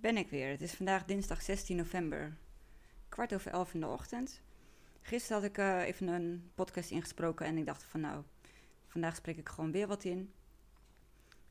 [0.00, 0.50] ben ik weer.
[0.50, 2.36] Het is vandaag dinsdag 16 november,
[3.08, 4.40] kwart over elf in de ochtend.
[5.02, 8.22] Gisteren had ik uh, even een podcast ingesproken en ik dacht van nou,
[8.86, 10.32] vandaag spreek ik gewoon weer wat in.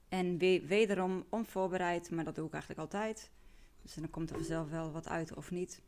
[0.09, 3.29] En we wederom onvoorbereid, maar dat doe ik eigenlijk altijd.
[3.81, 5.81] Dus dan komt er vanzelf wel wat uit of niet.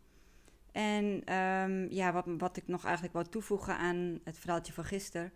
[0.71, 5.33] En um, ja, wat, wat ik nog eigenlijk wou toevoegen aan het verhaaltje van gisteren,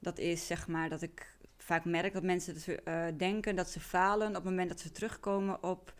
[0.00, 3.80] dat is zeg maar dat ik vaak merk dat mensen dat uh, denken dat ze
[3.80, 5.94] falen op het moment dat ze terugkomen op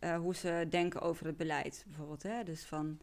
[0.00, 1.84] uh, hoe ze denken over het beleid.
[1.86, 2.44] Bijvoorbeeld, hè?
[2.44, 2.98] dus van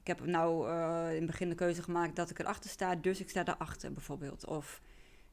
[0.00, 3.20] ik heb nou uh, in het begin de keuze gemaakt dat ik erachter sta, dus
[3.20, 4.46] ik sta daarachter bijvoorbeeld.
[4.46, 4.80] Of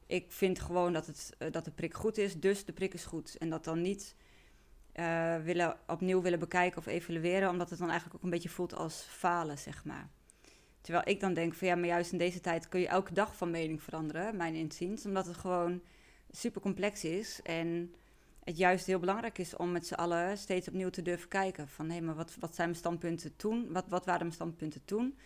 [0.06, 3.36] ik vind gewoon dat, het, dat de prik goed is, dus de prik is goed.
[3.38, 4.14] En dat dan niet
[5.44, 9.06] willen, opnieuw willen bekijken of evalueren, omdat het dan eigenlijk ook een beetje voelt als
[9.08, 10.08] falen, zeg maar.
[10.80, 13.36] Terwijl ik dan denk van ja, maar juist in deze tijd kun je elke dag
[13.36, 15.82] van mening veranderen, mijn inziens, omdat het gewoon
[16.30, 17.94] super complex is en
[18.44, 21.90] het juist heel belangrijk is om met z'n allen steeds opnieuw te durven kijken van
[21.90, 23.72] hé, maar wat, wat zijn mijn standpunten toen?
[23.72, 25.18] Wat, wat waren mijn standpunten toen?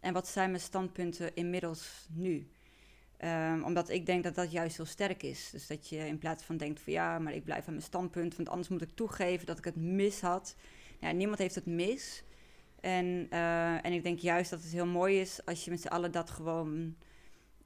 [0.00, 2.48] En wat zijn mijn standpunten inmiddels nu?
[3.24, 5.50] Um, omdat ik denk dat dat juist heel sterk is.
[5.50, 8.36] Dus dat je in plaats van denkt van ja, maar ik blijf aan mijn standpunt,
[8.36, 10.56] want anders moet ik toegeven dat ik het mis had.
[11.00, 12.22] Ja, niemand heeft het mis.
[12.80, 15.88] En, uh, en ik denk juist dat het heel mooi is als je met z'n
[15.88, 16.96] allen dat gewoon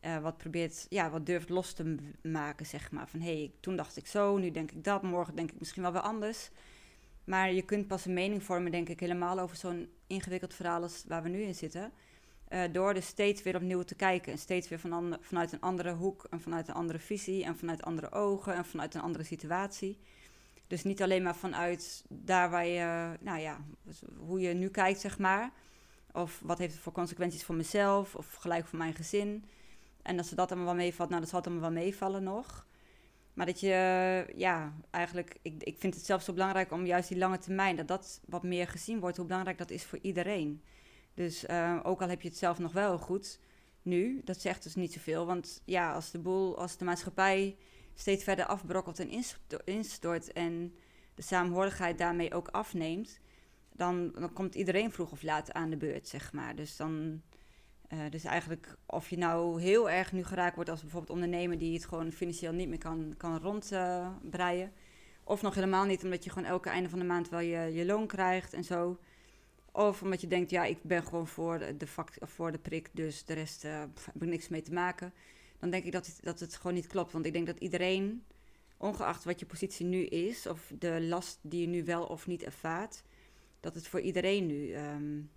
[0.04, 3.08] uh, wat probeert, ja, wat durft los te maken, zeg maar.
[3.08, 5.82] Van hé, hey, toen dacht ik zo, nu denk ik dat, morgen denk ik misschien
[5.82, 6.50] wel weer anders.
[7.24, 11.04] Maar je kunt pas een mening vormen, denk ik, helemaal over zo'n ingewikkeld verhaal als
[11.08, 11.92] waar we nu in zitten.
[12.48, 14.32] Uh, door dus steeds weer opnieuw te kijken.
[14.32, 17.82] En steeds weer van vanuit een andere hoek en vanuit een andere visie en vanuit
[17.82, 19.98] andere ogen en vanuit een andere situatie.
[20.66, 23.60] Dus niet alleen maar vanuit daar waar je, nou ja,
[24.18, 25.50] hoe je nu kijkt, zeg maar.
[26.12, 29.44] Of wat heeft het voor consequenties voor mezelf of gelijk voor mijn gezin.
[30.10, 32.66] En als ze dat allemaal wel meevalt, nou, dat zal allemaal wel meevallen nog.
[33.34, 37.18] Maar dat je, ja, eigenlijk, ik, ik vind het zelfs zo belangrijk om juist die
[37.18, 40.62] lange termijn, dat dat wat meer gezien wordt, hoe belangrijk dat is voor iedereen.
[41.14, 43.40] Dus uh, ook al heb je het zelf nog wel goed
[43.82, 45.26] nu, dat zegt dus niet zoveel.
[45.26, 47.56] Want ja, als de boel, als de maatschappij
[47.94, 49.24] steeds verder afbrokkelt en
[49.64, 50.74] instort en
[51.14, 53.20] de saamhorigheid daarmee ook afneemt,
[53.72, 56.56] dan, dan komt iedereen vroeg of laat aan de beurt, zeg maar.
[56.56, 57.22] Dus dan,
[57.92, 61.74] uh, dus eigenlijk of je nou heel erg nu geraakt wordt als bijvoorbeeld ondernemer die
[61.74, 64.72] het gewoon financieel niet meer kan, kan rondbreien.
[65.24, 67.84] Of nog helemaal niet, omdat je gewoon elke einde van de maand wel je, je
[67.84, 68.98] loon krijgt en zo.
[69.72, 73.24] Of omdat je denkt, ja, ik ben gewoon voor de, fact, voor de prik, dus
[73.24, 75.12] de rest uh, heb ik niks mee te maken.
[75.58, 77.12] Dan denk ik dat het, dat het gewoon niet klopt.
[77.12, 78.24] Want ik denk dat iedereen,
[78.76, 82.42] ongeacht wat je positie nu is, of de last die je nu wel of niet
[82.42, 83.02] ervaart,
[83.60, 85.30] dat het voor iedereen nu um,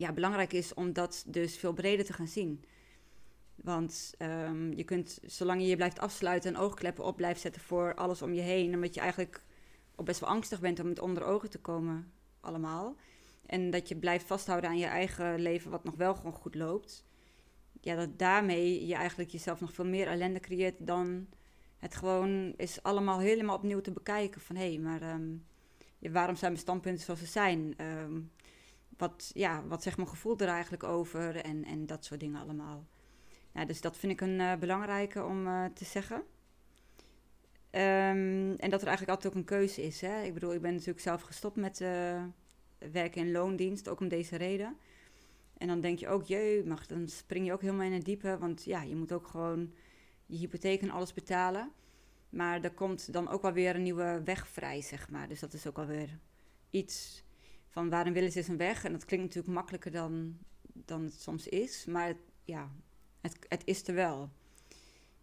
[0.00, 2.64] ja, belangrijk is om dat dus veel breder te gaan zien.
[3.54, 7.94] Want um, je kunt, zolang je je blijft afsluiten en oogkleppen op blijft zetten voor
[7.94, 9.42] alles om je heen, omdat je eigenlijk
[9.96, 12.96] ook best wel angstig bent om het onder ogen te komen, allemaal
[13.46, 17.04] en dat je blijft vasthouden aan je eigen leven, wat nog wel gewoon goed loopt.
[17.80, 21.26] Ja, dat daarmee je eigenlijk jezelf nog veel meer ellende creëert dan
[21.78, 24.40] het gewoon is allemaal helemaal opnieuw te bekijken.
[24.40, 25.20] Van hé, hey, maar
[25.98, 27.74] ja, waarom zijn mijn standpunten zoals ze zijn?
[27.80, 28.30] Um,
[29.00, 31.36] wat, ja, wat zegt mijn gevoel er eigenlijk over?
[31.36, 32.86] En, en dat soort dingen allemaal.
[33.54, 36.16] Ja, dus dat vind ik een uh, belangrijke om uh, te zeggen.
[37.72, 40.00] Um, en dat er eigenlijk altijd ook een keuze is.
[40.00, 40.22] Hè?
[40.22, 42.22] Ik bedoel, ik ben natuurlijk zelf gestopt met, uh,
[42.92, 44.76] werken in loondienst, ook om deze reden.
[45.58, 48.38] En dan denk je ook, jee, mag, dan spring je ook helemaal in het diepe,
[48.38, 49.72] want ja, je moet ook gewoon
[50.26, 51.72] je hypotheek en alles betalen.
[52.28, 55.28] Maar er komt dan ook wel weer een nieuwe weg vrij, zeg maar.
[55.28, 56.18] Dus dat is ook alweer
[56.70, 57.24] iets
[57.70, 58.84] van waarom willen ze een weg?
[58.84, 60.38] En dat klinkt natuurlijk makkelijker dan,
[60.72, 62.70] dan het soms is, maar het, ja,
[63.20, 64.30] het, het is er wel.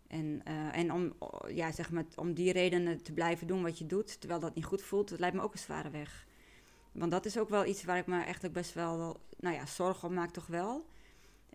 [0.08, 1.14] En, uh, en om,
[1.48, 4.66] ja, zeg maar, om die redenen te blijven doen wat je doet, terwijl dat niet
[4.66, 6.26] goed voelt, dat lijkt me ook een zware weg.
[6.92, 10.08] Want dat is ook wel iets waar ik me echt best wel, nou ja, zorgen
[10.08, 10.86] om maak toch wel.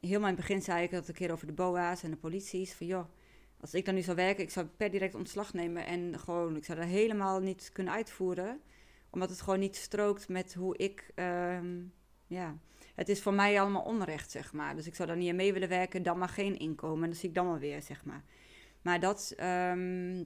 [0.01, 2.73] Heel het begin zei ik dat een keer over de BOA's en de polities.
[2.73, 3.05] Van joh,
[3.61, 5.87] als ik dan nu zou werken, ik zou per direct ontslag nemen.
[5.87, 8.61] En gewoon, ik zou dat helemaal niet kunnen uitvoeren.
[9.13, 11.93] Omdat het gewoon niet strookt met hoe ik, um,
[12.27, 12.59] ja...
[12.95, 14.77] Het is voor mij allemaal onrecht, zeg maar.
[14.77, 17.03] Dus ik zou daar niet mee willen werken, dan maar geen inkomen.
[17.03, 18.25] En dat zie ik dan wel weer, zeg maar.
[18.83, 20.25] Maar dat um,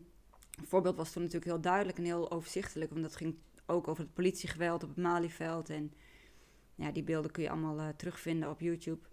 [0.64, 2.90] voorbeeld was toen natuurlijk heel duidelijk en heel overzichtelijk.
[2.90, 3.36] Want dat ging
[3.66, 5.70] ook over het politiegeweld op het Malieveld.
[5.70, 5.92] En
[6.74, 9.06] ja, die beelden kun je allemaal uh, terugvinden op YouTube.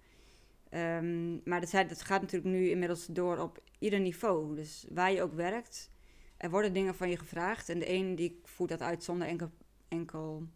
[0.70, 4.56] Um, maar dat, dat gaat natuurlijk nu inmiddels door op ieder niveau.
[4.56, 5.92] Dus waar je ook werkt,
[6.38, 7.70] er worden dingen van je gevraagd.
[7.70, 9.52] En de een die voert dat uit zonder enkel,
[9.94, 10.48] enkel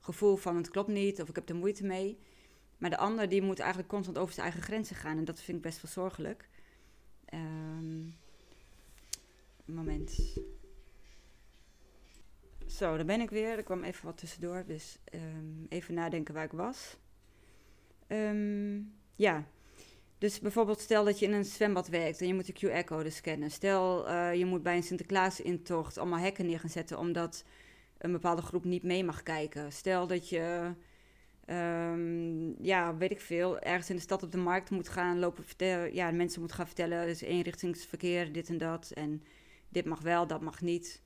[0.00, 2.18] gevoel van het klopt niet of ik heb er moeite mee.
[2.78, 5.18] Maar de ander die moet eigenlijk constant over zijn eigen grenzen gaan.
[5.18, 6.48] En dat vind ik best wel zorgelijk.
[7.34, 8.14] Um,
[9.64, 10.38] moment.
[12.66, 13.56] Zo, daar ben ik weer.
[13.56, 16.96] Er kwam even wat tussendoor, dus ehm, even nadenken waar ik was.
[18.06, 18.80] Ehm,
[19.16, 19.44] ja,
[20.18, 23.50] dus bijvoorbeeld stel dat je in een zwembad werkt en je moet de QR-code scannen.
[23.50, 27.44] Stel uh, je moet bij een Sinterklaas-intocht allemaal hekken neer gaan zetten omdat
[28.00, 29.72] een bepaalde groep niet mee mag kijken.
[29.72, 30.72] Stel dat je,
[31.46, 35.44] um, ja, weet ik veel, ergens in de stad op de markt moet gaan lopen
[35.44, 35.94] vertellen.
[35.94, 38.90] Ja, mensen moeten gaan vertellen, dus eenrichtingsverkeer, dit en dat.
[38.90, 39.22] En
[39.68, 41.02] dit mag wel, dat mag niet.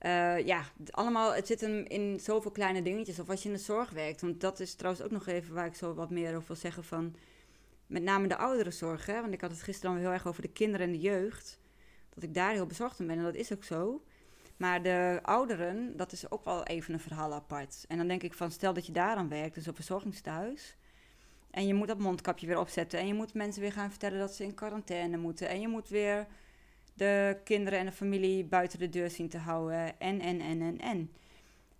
[0.00, 3.18] Uh, ja, allemaal, het zit hem in zoveel kleine dingetjes.
[3.18, 4.20] Of als je in de zorg werkt.
[4.20, 6.84] Want dat is trouwens ook nog even waar ik zo wat meer over wil zeggen
[6.84, 7.14] van...
[7.86, 9.20] Met name de ouderenzorg, hè.
[9.20, 11.60] Want ik had het gisteren al heel erg over de kinderen en de jeugd.
[12.14, 13.18] Dat ik daar heel bezorgd om ben.
[13.18, 14.02] En dat is ook zo.
[14.56, 17.84] Maar de ouderen, dat is ook wel even een verhaal apart.
[17.88, 20.76] En dan denk ik van, stel dat je daar aan werkt, dus op verzorgingstehuis.
[21.50, 22.98] En je moet dat mondkapje weer opzetten.
[22.98, 25.48] En je moet mensen weer gaan vertellen dat ze in quarantaine moeten.
[25.48, 26.26] En je moet weer
[26.94, 30.00] de kinderen en de familie buiten de deur zien te houden.
[30.00, 31.10] En, en, en, en, en.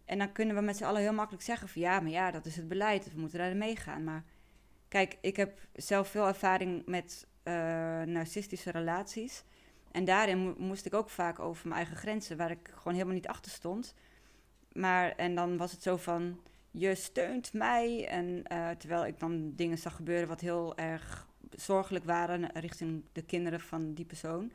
[0.05, 2.47] En dan kunnen we met z'n allen heel makkelijk zeggen van ja, maar ja, dat
[2.47, 3.13] is het beleid.
[3.13, 4.05] We moeten daarin meegaan.
[4.05, 4.25] Maar
[4.89, 7.55] kijk, ik heb zelf veel ervaring met uh,
[8.03, 9.45] narcistische relaties.
[9.93, 13.29] En daarin moest ik ook vaak over mijn eigen grenzen, waar ik gewoon helemaal niet
[13.29, 13.95] achter stond.
[14.73, 16.41] Maar, en dan was het zo van,
[16.71, 18.09] je steunt mij.
[18.09, 23.23] En uh, terwijl ik dan dingen zag gebeuren wat heel erg zorgelijk waren richting de
[23.23, 24.53] kinderen van die persoon.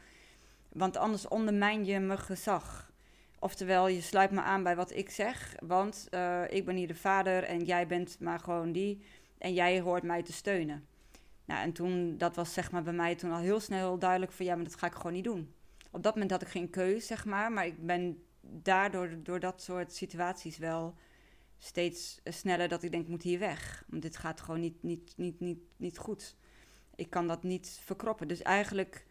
[0.69, 2.91] Want anders ondermijn je mijn gezag.
[3.39, 6.95] Oftewel, je sluit me aan bij wat ik zeg, want uh, ik ben hier de
[6.95, 9.01] vader en jij bent maar gewoon die.
[9.37, 10.87] En jij hoort mij te steunen.
[11.47, 14.45] Nou, en toen, dat was zeg maar bij mij toen al heel snel duidelijk van
[14.45, 15.53] ja, maar dat ga ik gewoon niet doen.
[15.91, 17.51] Op dat moment had ik geen keus, zeg maar.
[17.51, 20.95] Maar ik ben daardoor, door dat soort situaties wel
[21.57, 23.83] steeds sneller dat ik denk, ik moet hier weg.
[23.87, 26.35] Want dit gaat gewoon niet, niet, niet, niet, niet goed.
[26.95, 28.27] Ik kan dat niet verkroppen.
[28.27, 29.05] Dus eigenlijk,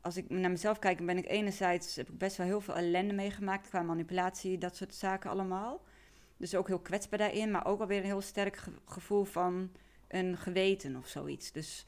[0.00, 3.14] als ik naar mezelf kijk, ben ik enerzijds, heb ik best wel heel veel ellende
[3.14, 5.84] meegemaakt qua manipulatie, dat soort zaken allemaal.
[6.36, 9.70] Dus ook heel kwetsbaar daarin, maar ook alweer een heel sterk gevoel van
[10.08, 11.52] een geweten of zoiets.
[11.52, 11.84] Dus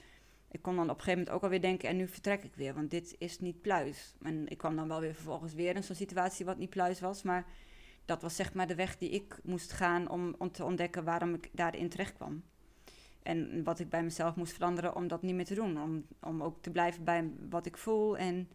[0.50, 2.74] ik kon dan op een gegeven moment ook alweer denken, en nu vertrek ik weer,
[2.74, 4.14] want dit is niet pluis.
[4.22, 7.22] En ik kwam dan wel weer vervolgens weer in zo'n situatie wat niet pluis was,
[7.22, 7.46] maar
[8.04, 11.34] dat was zeg maar de weg die ik moest gaan om, om te ontdekken waarom
[11.34, 12.42] ik daarin terecht kwam.
[13.22, 15.82] En wat ik bij mezelf moest veranderen om dat niet meer te doen.
[15.82, 18.48] Om, om ook te blijven bij wat ik voel en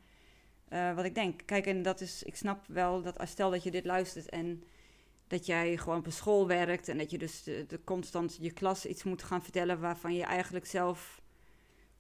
[0.70, 1.42] uh, wat ik denk.
[1.46, 4.64] Kijk, en dat is, ik snap wel dat als stel dat je dit luistert en
[5.28, 8.52] dat jij gewoon op een school werkt en dat je dus de, de, constant je
[8.52, 11.22] klas iets moet gaan vertellen waarvan je eigenlijk zelf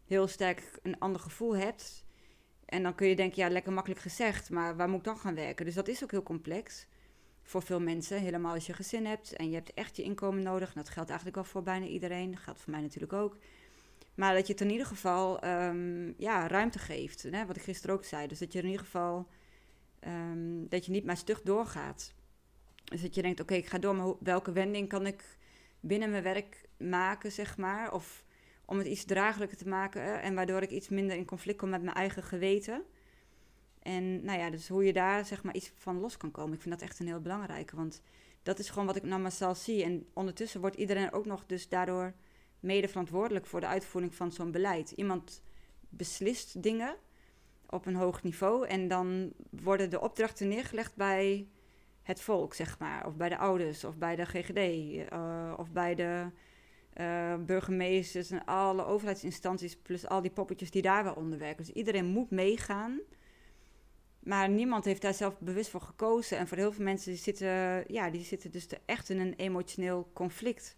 [0.05, 2.05] heel sterk een ander gevoel hebt.
[2.65, 5.35] En dan kun je denken, ja, lekker makkelijk gezegd, maar waar moet ik dan gaan
[5.35, 5.65] werken?
[5.65, 6.87] Dus dat is ook heel complex
[7.43, 10.67] voor veel mensen, helemaal als je gezin hebt en je hebt echt je inkomen nodig.
[10.67, 13.37] En dat geldt eigenlijk wel voor bijna iedereen, dat geldt voor mij natuurlijk ook.
[14.15, 17.95] Maar dat je het in ieder geval um, ja, ruimte geeft, hè, wat ik gisteren
[17.95, 18.27] ook zei.
[18.27, 19.27] Dus dat je in ieder geval,
[20.07, 22.13] um, dat je niet maar stug doorgaat.
[22.85, 25.37] Dus dat je denkt, oké, ik ga door, maar welke wending kan ik
[25.79, 27.93] binnen mijn werk maken, zeg maar?
[27.93, 28.23] Of
[28.65, 31.83] om het iets draaglijker te maken en waardoor ik iets minder in conflict kom met
[31.83, 32.83] mijn eigen geweten.
[33.79, 36.53] En nou ja, dus hoe je daar zeg maar iets van los kan komen.
[36.53, 38.01] Ik vind dat echt een heel belangrijke, want
[38.43, 39.83] dat is gewoon wat ik naar mezelf zie.
[39.83, 42.13] En ondertussen wordt iedereen ook nog dus daardoor
[42.59, 44.91] mede verantwoordelijk voor de uitvoering van zo'n beleid.
[44.91, 45.41] Iemand
[45.89, 46.95] beslist dingen
[47.69, 51.47] op een hoog niveau en dan worden de opdrachten neergelegd bij
[52.05, 53.07] het volk, zeg maar.
[53.07, 54.57] Of bij de ouders, of bij de GGD,
[55.13, 56.25] uh, of bij de
[56.97, 61.65] uh, burgemeesters en alle overheidsinstanties, plus al die poppetjes die daar wel onder werken.
[61.65, 62.99] Dus iedereen moet meegaan.
[64.19, 66.37] Maar niemand heeft daar zelf bewust voor gekozen.
[66.37, 70.09] En voor heel veel mensen die zitten, ja, die zitten dus echt in een emotioneel
[70.13, 70.75] conflict.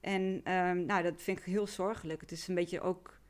[0.00, 0.22] En
[0.52, 2.20] um, nou, dat vind ik heel zorgelijk.
[2.20, 3.20] Het is een beetje ook,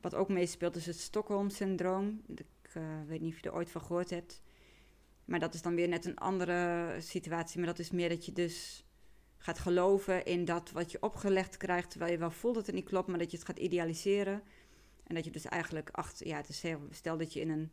[0.00, 2.22] wat ook meespeelt, is het Stockholm-syndroom.
[2.26, 4.42] Ik uh, weet niet of je er ooit van gehoord hebt.
[5.28, 7.58] Maar dat is dan weer net een andere situatie.
[7.58, 8.84] Maar dat is meer dat je dus
[9.38, 12.88] gaat geloven in dat wat je opgelegd krijgt, terwijl je wel voelt dat het niet
[12.88, 14.42] klopt, maar dat je het gaat idealiseren.
[15.06, 16.42] En dat je dus eigenlijk achter, ja,
[16.90, 17.70] stel dat je in een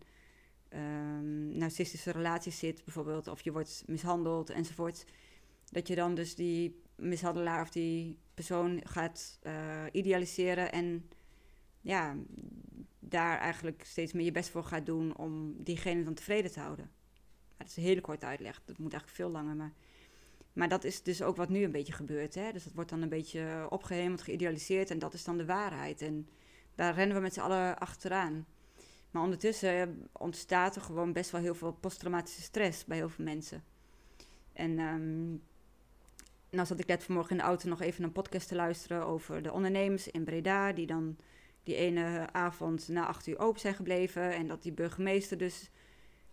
[0.79, 5.05] um, narcistische relatie zit, bijvoorbeeld, of je wordt mishandeld enzovoort.
[5.71, 11.09] Dat je dan dus die mishandelaar of die persoon gaat uh, idealiseren en
[11.81, 12.15] ja,
[12.99, 16.91] daar eigenlijk steeds meer je best voor gaat doen om diegene dan tevreden te houden.
[17.57, 19.73] Dat is een hele korte uitleg, dat moet eigenlijk veel langer, maar...
[20.53, 22.35] Maar dat is dus ook wat nu een beetje gebeurt.
[22.35, 22.51] Hè?
[22.51, 26.01] Dus dat wordt dan een beetje opgehemeld, geïdealiseerd en dat is dan de waarheid.
[26.01, 26.27] En
[26.75, 28.45] daar rennen we met z'n allen achteraan.
[29.11, 33.63] Maar ondertussen ontstaat er gewoon best wel heel veel posttraumatische stress bij heel veel mensen.
[34.53, 35.41] En um,
[36.49, 39.41] nou zat ik net vanmorgen in de auto nog even een podcast te luisteren over
[39.41, 41.17] de ondernemers in Breda, die dan
[41.63, 44.33] die ene avond na acht uur open zijn gebleven.
[44.33, 45.69] En dat die burgemeester dus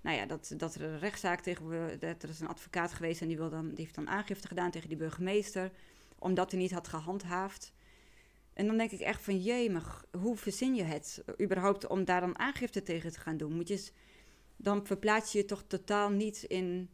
[0.02, 1.98] nou ja, dat, dat er een rechtszaak tegen...
[1.98, 4.70] Dat er is een advocaat geweest en die, wil dan, die heeft dan aangifte gedaan
[4.70, 5.70] tegen die burgemeester...
[6.18, 7.72] omdat hij niet had gehandhaafd.
[8.52, 12.38] En dan denk ik echt van, maar hoe verzin je het überhaupt om daar dan
[12.38, 13.52] aangifte tegen te gaan doen?
[13.52, 13.90] Moet je,
[14.56, 16.90] dan verplaats je je toch totaal niet in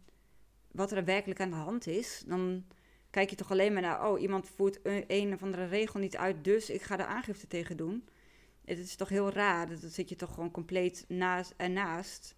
[0.72, 2.22] wat er werkelijk aan de hand is.
[2.26, 2.64] Dan
[3.10, 6.16] kijk je toch alleen maar naar, oh, iemand voert een, een of andere regel niet
[6.16, 8.08] uit, dus ik ga er aangifte tegen doen.
[8.64, 12.36] Het is toch heel raar, dan zit je toch gewoon compleet naast ernaast.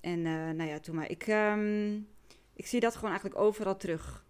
[0.00, 1.10] En uh, nou ja, toen maar.
[1.10, 2.08] Ik, um,
[2.54, 4.24] ik zie dat gewoon eigenlijk overal terug.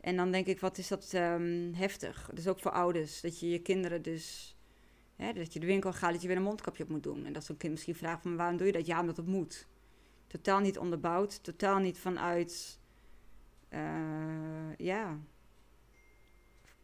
[0.00, 2.30] En dan denk ik, wat is dat um, heftig.
[2.34, 3.20] Dus ook voor ouders.
[3.20, 4.56] Dat je je kinderen dus...
[5.16, 7.26] Hè, dat je de winkel gaat, dat je weer een mondkapje op moet doen.
[7.26, 8.86] En dat zo'n kind misschien vraagt van, waarom doe je dat?
[8.86, 9.66] Ja, omdat het moet.
[10.26, 11.44] Totaal niet onderbouwd.
[11.44, 12.80] Totaal niet vanuit...
[13.70, 15.18] Uh, ja...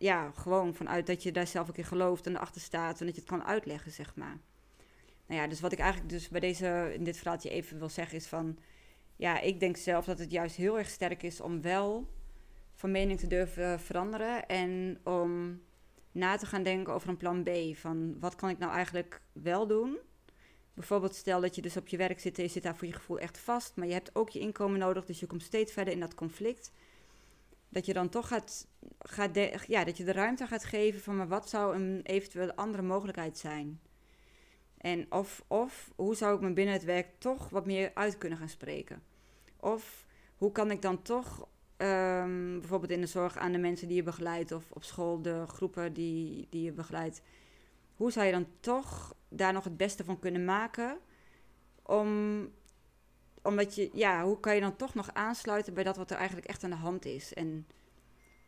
[0.00, 3.00] Ja, gewoon vanuit dat je daar zelf ook in gelooft en erachter staat.
[3.00, 4.38] En dat je het kan uitleggen, zeg maar.
[5.28, 8.16] Nou ja, dus wat ik eigenlijk dus bij deze, in dit verhaaltje even wil zeggen
[8.16, 8.58] is van...
[9.16, 12.08] Ja, ik denk zelf dat het juist heel erg sterk is om wel
[12.74, 14.46] van mening te durven veranderen.
[14.46, 15.60] En om
[16.12, 17.50] na te gaan denken over een plan B.
[17.76, 19.98] Van wat kan ik nou eigenlijk wel doen?
[20.74, 22.92] Bijvoorbeeld stel dat je dus op je werk zit en je zit daar voor je
[22.92, 23.76] gevoel echt vast.
[23.76, 26.72] Maar je hebt ook je inkomen nodig, dus je komt steeds verder in dat conflict.
[27.68, 28.66] Dat je dan toch gaat,
[28.98, 29.34] gaat
[29.66, 33.38] ja, dat je de ruimte gaat geven van maar wat zou een eventueel andere mogelijkheid
[33.38, 33.80] zijn?
[34.78, 38.38] En of, of hoe zou ik me binnen het werk toch wat meer uit kunnen
[38.38, 39.02] gaan spreken?
[39.60, 40.06] Of
[40.36, 44.02] hoe kan ik dan toch um, bijvoorbeeld in de zorg aan de mensen die je
[44.02, 47.22] begeleidt of op school de groepen die, die je begeleidt.
[47.96, 50.98] Hoe zou je dan toch daar nog het beste van kunnen maken?
[51.82, 52.52] Om,
[53.42, 56.46] omdat je, ja, hoe kan je dan toch nog aansluiten bij dat wat er eigenlijk
[56.46, 57.34] echt aan de hand is?
[57.34, 57.66] En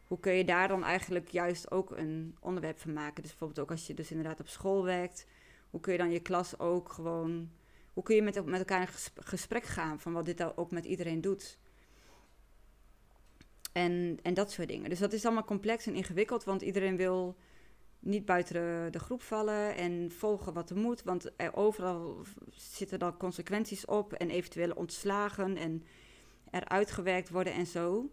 [0.04, 3.22] hoe kun je daar dan eigenlijk juist ook een onderwerp van maken?
[3.22, 5.26] Dus bijvoorbeeld ook als je dus inderdaad op school werkt,
[5.70, 7.50] hoe kun je dan je klas ook gewoon,
[7.92, 11.20] hoe kun je met, met elkaar in gesprek gaan van wat dit ook met iedereen
[11.20, 11.58] doet?
[13.72, 14.90] En, en dat soort dingen.
[14.90, 17.36] Dus dat is allemaal complex en ingewikkeld, want iedereen wil
[17.98, 21.02] niet buiten de, groep vallen en volgen wat er moet.
[21.02, 25.84] Want er overal zitten dan consequenties op en eventuele ontslagen en
[26.50, 28.10] eruit gewerkt worden en zo.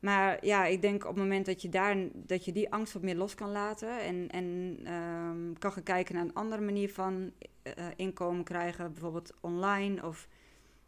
[0.00, 3.02] Maar ja, ik denk op het moment dat je, daar, dat je die angst wat
[3.02, 7.32] meer los kan laten en, en ehm, kan gaan kijken naar een andere manier van
[7.78, 10.28] uh, inkomen krijgen, bijvoorbeeld online of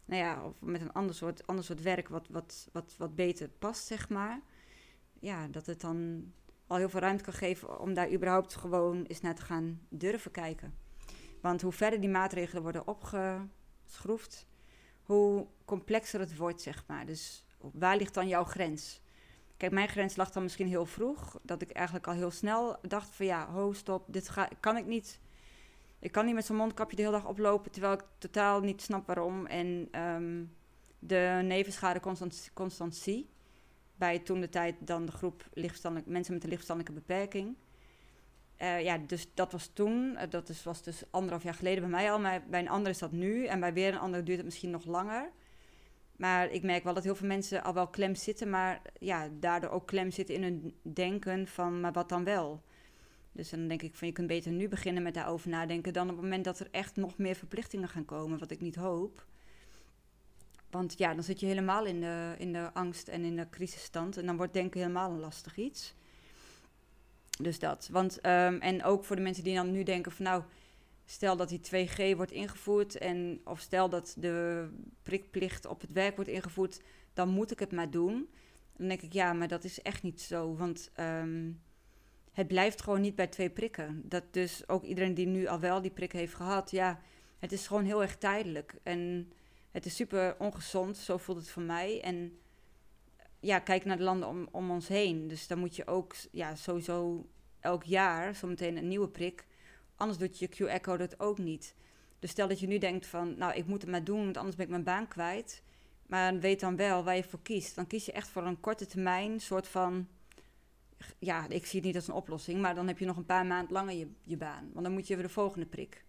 [0.09, 3.49] nou ja, of met een ander soort, ander soort werk wat, wat, wat, wat beter
[3.49, 4.41] past, zeg maar.
[5.19, 6.31] Ja, dat het dan
[6.67, 10.31] al heel veel ruimte kan geven om daar überhaupt gewoon eens naar te gaan durven
[10.31, 10.75] kijken.
[11.41, 14.47] Want hoe verder die maatregelen worden opgeschroefd,
[15.03, 17.05] hoe complexer het wordt, zeg maar.
[17.05, 19.01] Dus waar ligt dan jouw grens?
[19.57, 21.39] Kijk, mijn grens lag dan misschien heel vroeg.
[21.41, 24.85] Dat ik eigenlijk al heel snel dacht van ja, ho, stop, dit ga, kan ik
[24.85, 25.19] niet
[25.99, 29.07] ik kan niet met zo'n mondkapje de hele dag oplopen, terwijl ik totaal niet snap
[29.07, 29.45] waarom.
[29.45, 30.55] En um,
[30.99, 31.99] de nevenschade
[32.53, 33.29] constant, zie.
[33.95, 37.55] Bij toen de tijd dan de groep mensen met een lichtverstandelijke beperking.
[38.61, 40.11] Uh, ja, dus dat was toen.
[40.13, 42.19] Uh, dat is, was dus anderhalf jaar geleden bij mij al.
[42.19, 43.45] Maar bij een ander is dat nu.
[43.45, 45.31] En bij weer een ander duurt het misschien nog langer.
[46.19, 48.49] Maar ik merk wel dat heel veel mensen al wel klem zitten.
[48.49, 52.63] Maar ja, daardoor ook klem zitten in hun denken van, maar wat dan wel?
[53.31, 56.15] Dus dan denk ik van je kunt beter nu beginnen met daarover nadenken dan op
[56.15, 59.25] het moment dat er echt nog meer verplichtingen gaan komen, wat ik niet hoop.
[60.69, 64.17] Want ja, dan zit je helemaal in de, in de angst en in de crisisstand.
[64.17, 65.93] En dan wordt denken helemaal een lastig iets.
[67.41, 67.89] Dus dat.
[67.91, 70.43] Want, um, en ook voor de mensen die dan nu denken van nou,
[71.11, 72.97] stel dat die 2G wordt ingevoerd.
[72.97, 74.67] En, of stel dat de
[75.03, 76.81] prikplicht op het werk wordt ingevoerd,
[77.13, 78.29] dan moet ik het maar doen.
[78.77, 80.55] Dan denk ik ja, maar dat is echt niet zo.
[80.55, 81.61] Want um,
[82.31, 84.01] het blijft gewoon niet bij twee prikken.
[84.05, 86.99] Dat dus ook iedereen die nu al wel die prik heeft gehad, ja,
[87.39, 88.75] het is gewoon heel erg tijdelijk.
[88.83, 89.31] En
[89.71, 92.01] het is super ongezond, zo voelt het voor mij.
[92.01, 92.39] En
[93.39, 95.27] ja, kijk naar de landen om, om ons heen.
[95.27, 99.47] Dus dan moet je ook ja, sowieso elk jaar zometeen een nieuwe prik.
[99.99, 101.75] Anders doet je Q-echo dat ook niet.
[102.19, 104.55] Dus stel dat je nu denkt van, nou, ik moet het maar doen, want anders
[104.55, 105.61] ben ik mijn baan kwijt.
[106.07, 107.75] Maar weet dan wel waar je voor kiest.
[107.75, 110.07] Dan kies je echt voor een korte termijn soort van
[111.19, 113.45] ja, ik zie het niet als een oplossing, maar dan heb je nog een paar
[113.45, 114.69] maanden langer je, je baan.
[114.73, 116.03] Want dan moet je weer de volgende prik.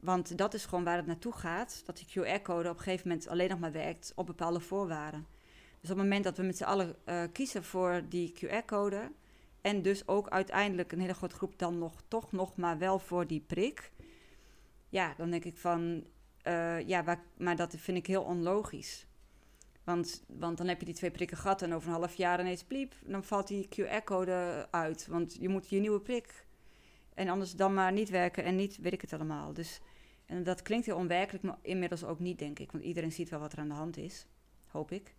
[0.00, 1.82] Want dat is gewoon waar het naartoe gaat.
[1.84, 5.26] Dat die QR-code op een gegeven moment alleen nog maar werkt op bepaalde voorwaarden.
[5.80, 9.10] Dus op het moment dat we met z'n allen uh, kiezen voor die QR-code.
[9.64, 13.26] En dus ook uiteindelijk een hele grote groep dan nog toch nog maar wel voor
[13.26, 13.92] die prik.
[14.88, 16.04] Ja, dan denk ik van.
[16.42, 19.06] Uh, ja, maar dat vind ik heel onlogisch.
[19.84, 22.64] Want, want dan heb je die twee prikken gehad en over een half jaar ineens
[22.64, 25.06] pliep, dan valt die QR-code uit.
[25.06, 26.46] Want je moet je nieuwe prik.
[27.14, 29.52] En anders dan maar niet werken en niet, weet ik het allemaal.
[29.52, 29.80] Dus
[30.26, 32.72] En dat klinkt heel onwerkelijk, maar inmiddels ook niet, denk ik.
[32.72, 34.26] Want iedereen ziet wel wat er aan de hand is,
[34.66, 35.14] hoop ik.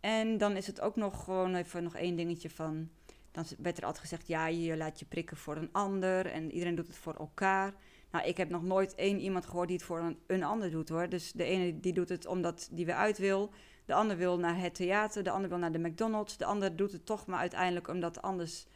[0.00, 2.90] En dan is het ook nog gewoon even nog één dingetje van...
[3.30, 6.74] Dan werd er altijd gezegd, ja, je laat je prikken voor een ander en iedereen
[6.74, 7.74] doet het voor elkaar.
[8.10, 10.88] Nou, ik heb nog nooit één iemand gehoord die het voor een, een ander doet,
[10.88, 11.08] hoor.
[11.08, 13.50] Dus de ene die doet het omdat die weer uit wil.
[13.84, 16.36] De ander wil naar het theater, de ander wil naar de McDonald's.
[16.36, 18.66] De ander doet het toch maar uiteindelijk omdat anders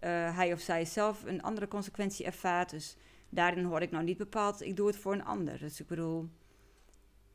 [0.00, 2.70] uh, hij of zij zelf een andere consequentie ervaart.
[2.70, 2.96] Dus
[3.28, 5.58] daarin hoor ik nou niet bepaald, ik doe het voor een ander.
[5.58, 6.28] Dus ik bedoel,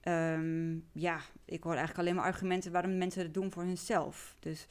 [0.03, 4.35] um, ja, ik hoor eigenlijk alleen maar argumenten waarom mensen het doen voor hunzelf.
[4.39, 4.67] Dus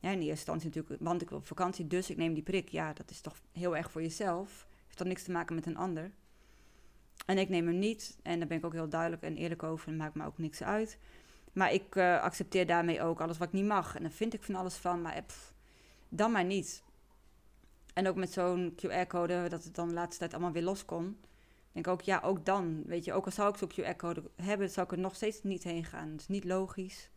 [0.00, 2.68] ja, in eerste instantie natuurlijk, want ik wil op vakantie, dus ik neem die prik.
[2.68, 4.66] Ja, dat is toch heel erg voor jezelf.
[4.84, 6.10] Heeft toch niks te maken met een ander.
[7.26, 8.18] En ik neem hem niet.
[8.22, 9.88] En daar ben ik ook heel duidelijk en eerlijk over.
[9.88, 10.98] En maakt me ook niks uit.
[11.52, 13.96] Maar ik uh, accepteer daarmee ook alles wat ik niet mag.
[13.96, 15.02] En dan vind ik van alles van.
[15.02, 15.24] Maar
[16.08, 16.82] dan maar niet.
[17.94, 21.20] En ook met zo'n QR-code, dat het dan de laatste tijd allemaal weer los kon.
[21.72, 22.82] Denk ook, ja, ook dan.
[22.86, 25.62] Weet je, ook al zou ik zo'n QR-code hebben, zou ik er nog steeds niet
[25.62, 26.10] heen gaan.
[26.10, 27.10] Dat is niet logisch.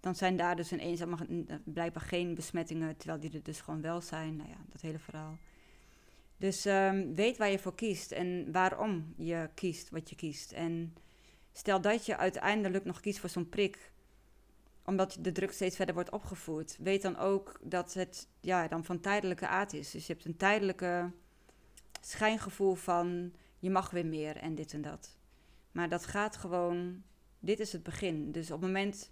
[0.00, 1.26] Dan zijn daar dus ineens allemaal
[1.64, 4.36] blijkbaar geen besmettingen, terwijl die er dus gewoon wel zijn.
[4.36, 5.38] Nou ja, dat hele verhaal.
[6.36, 10.52] Dus um, weet waar je voor kiest en waarom je kiest wat je kiest.
[10.52, 10.94] En
[11.52, 13.92] stel dat je uiteindelijk nog kiest voor zo'n prik,
[14.84, 16.76] omdat de druk steeds verder wordt opgevoerd.
[16.80, 19.90] Weet dan ook dat het ja, dan van tijdelijke aard is.
[19.90, 21.10] Dus je hebt een tijdelijke
[22.00, 25.16] schijngevoel van je mag weer meer en dit en dat.
[25.72, 27.02] Maar dat gaat gewoon,
[27.38, 28.32] dit is het begin.
[28.32, 29.10] Dus op het moment,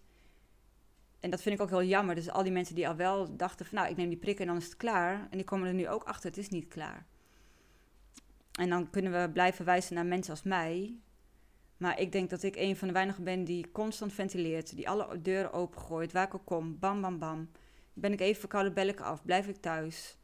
[1.21, 3.67] en dat vind ik ook heel jammer, dus al die mensen die al wel dachten
[3.67, 5.27] van nou ik neem die prik en dan is het klaar.
[5.31, 7.07] En die komen er nu ook achter, het is niet klaar.
[8.53, 10.99] En dan kunnen we blijven wijzen naar mensen als mij.
[11.77, 14.77] Maar ik denk dat ik een van de weinigen ben die constant ventileert.
[14.77, 16.13] Die alle deuren opengooit.
[16.13, 16.79] Waar ik ook kom.
[16.79, 17.51] Bam, bam, bam.
[17.93, 19.25] Ben ik even verkouden, bel ik af.
[19.25, 20.17] Blijf ik thuis.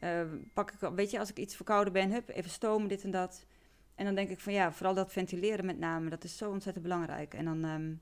[0.00, 0.20] Uh,
[0.54, 3.46] pak ik, weet je, als ik iets verkouden ben, hup, even stomen, dit en dat.
[3.94, 6.84] En dan denk ik van ja, vooral dat ventileren met name, dat is zo ontzettend
[6.84, 7.34] belangrijk.
[7.34, 8.00] En dan um,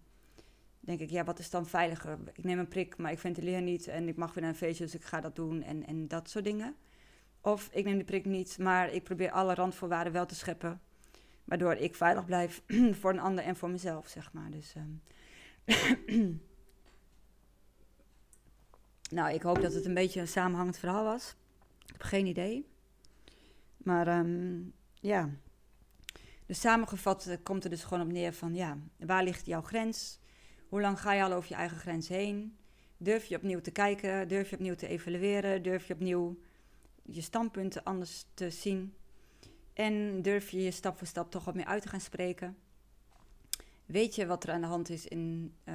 [0.85, 2.19] denk ik, ja, wat is dan veiliger?
[2.33, 4.85] Ik neem een prik, maar ik ventileer niet en ik mag weer naar een feestje,
[4.85, 6.77] dus ik ga dat doen en, en dat soort dingen.
[7.41, 10.81] Of ik neem de prik niet, maar ik probeer alle randvoorwaarden wel te scheppen.
[11.45, 12.63] Waardoor ik veilig blijf
[13.01, 14.51] voor een ander en voor mezelf, zeg maar.
[14.51, 15.03] Dus, um,
[19.17, 21.37] nou, ik hoop dat het een beetje een samenhangend verhaal was.
[21.87, 22.69] Ik heb geen idee.
[23.77, 25.31] Maar um, ja.
[26.47, 30.19] Dus samengevat eh, komt er dus gewoon op neer van, ja, waar ligt jouw grens?
[30.75, 32.57] Hoe lang ga je al over je eigen grens heen?
[32.97, 34.29] Durf je opnieuw te kijken?
[34.29, 35.63] Durf je opnieuw te evalueren?
[35.63, 36.39] Durf je opnieuw
[37.03, 38.95] je standpunten anders te zien.
[39.73, 42.57] En durf je je stap voor stap toch wat meer uit te gaan spreken.
[43.87, 45.75] Weet je wat er aan de hand is in, uh,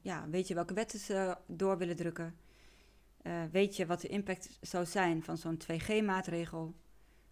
[0.00, 2.36] ja, weet je welke wetten ze door willen drukken?
[3.22, 6.74] Uh, weet je wat de impact zou zijn van zo'n 2G-maatregel?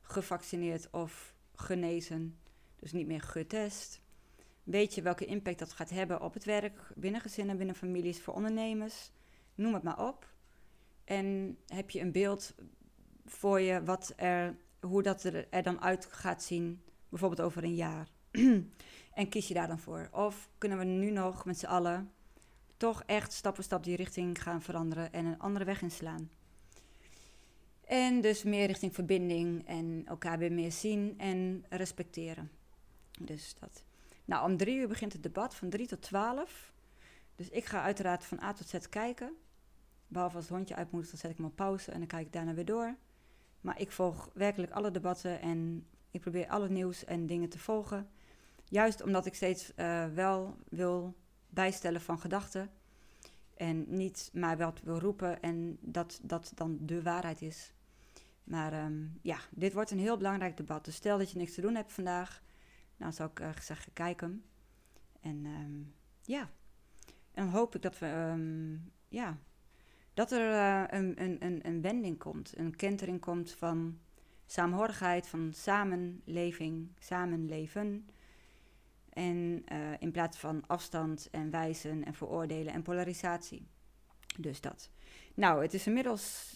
[0.03, 2.39] Gevaccineerd of genezen,
[2.77, 4.01] dus niet meer getest.
[4.67, 8.35] Weet je welke impact dat gaat hebben op het werk, binnen gezinnen, binnen families, voor
[8.35, 9.11] ondernemers?
[9.55, 10.29] Noem het maar op.
[11.05, 12.55] En heb je een beeld
[13.25, 17.75] voor je wat er, hoe dat er, er dan uit gaat zien, bijvoorbeeld over een
[17.75, 18.09] jaar.
[19.21, 20.09] en kies je daar dan voor?
[20.13, 22.13] Of kunnen we nu nog met z'n allen
[22.77, 26.31] toch echt stap voor stap die richting gaan veranderen en een andere weg inslaan?
[27.85, 32.51] En dus meer richting verbinding en elkaar weer meer zien en respecteren.
[33.21, 33.85] Dus dat.
[34.27, 36.73] Nou, om drie uur begint het debat van drie tot twaalf.
[37.35, 39.37] Dus ik ga uiteraard van A tot Z kijken.
[40.09, 42.33] Behalve als het hondje uit moet, dan zet ik hem pauze en dan kijk ik
[42.33, 42.97] daarna weer door.
[43.61, 48.09] Maar ik volg werkelijk alle debatten en ik probeer alle nieuws en dingen te volgen.
[48.65, 51.17] Juist omdat ik steeds uh, wel wil
[51.49, 52.71] bijstellen van gedachten.
[53.57, 57.73] En niet maar wat wil roepen en dat dat dan de waarheid is.
[58.45, 60.85] Maar um, ja, dit wordt een heel belangrijk debat.
[60.85, 62.43] Dus stel dat je niks te doen hebt vandaag,
[62.97, 64.45] dan zou ik uh, zeggen, kijk hem.
[65.21, 66.51] En um, ja,
[67.33, 69.39] en dan hoop ik dat we um, ja,
[70.15, 73.99] dat er uh, een, een, een wending komt, een kentering komt van
[74.47, 78.09] saamhorigheid, van samenleving, samenleven.
[79.09, 83.67] En uh, in plaats van afstand en wijzen en veroordelen en polarisatie.
[84.39, 84.91] Dus dat.
[85.35, 86.55] Nou, het is inmiddels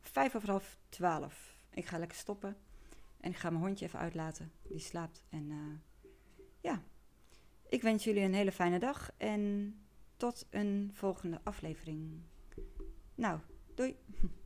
[0.00, 1.54] vijf over half twaalf.
[1.70, 2.56] Ik ga lekker stoppen.
[3.22, 4.52] En ik ga mijn hondje even uitlaten.
[4.62, 5.24] Die slaapt.
[5.28, 5.78] En uh,
[6.60, 6.82] ja,
[7.68, 9.10] ik wens jullie een hele fijne dag.
[9.16, 9.74] En
[10.16, 12.20] tot een volgende aflevering.
[13.14, 13.40] Nou,
[13.74, 13.96] doei.